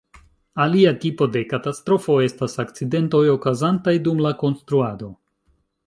[0.63, 5.17] Alia tipo de katastrofo estas akcidentoj okazantaj dum la konstruado.